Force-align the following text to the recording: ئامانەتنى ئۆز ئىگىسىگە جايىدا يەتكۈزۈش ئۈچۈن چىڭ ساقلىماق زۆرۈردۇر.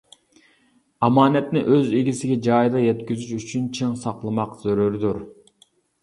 ئامانەتنى 1.07 1.61
ئۆز 1.73 1.91
ئىگىسىگە 1.99 2.37
جايىدا 2.47 2.81
يەتكۈزۈش 2.83 3.33
ئۈچۈن 3.35 3.67
چىڭ 3.81 3.91
ساقلىماق 4.05 4.57
زۆرۈردۇر. 4.63 5.21